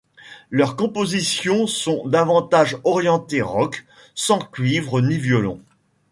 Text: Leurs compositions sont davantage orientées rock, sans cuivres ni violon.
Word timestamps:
Leurs 0.49 0.75
compositions 0.77 1.67
sont 1.67 2.07
davantage 2.07 2.75
orientées 2.85 3.43
rock, 3.43 3.85
sans 4.15 4.39
cuivres 4.39 4.99
ni 4.99 5.19
violon. 5.19 5.61